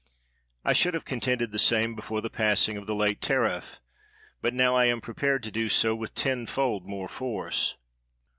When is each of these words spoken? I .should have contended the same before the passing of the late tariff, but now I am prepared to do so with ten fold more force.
I 0.65 0.73
.should 0.73 0.95
have 0.95 1.05
contended 1.05 1.51
the 1.51 1.59
same 1.59 1.93
before 1.93 2.21
the 2.21 2.29
passing 2.31 2.75
of 2.75 2.87
the 2.87 2.95
late 2.95 3.21
tariff, 3.21 3.79
but 4.41 4.51
now 4.51 4.75
I 4.75 4.85
am 4.85 4.99
prepared 4.99 5.43
to 5.43 5.51
do 5.51 5.69
so 5.69 5.93
with 5.93 6.15
ten 6.15 6.47
fold 6.47 6.87
more 6.87 7.07
force. 7.07 7.77